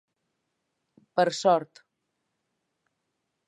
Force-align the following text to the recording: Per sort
Per 1.19 1.27
sort 1.41 1.85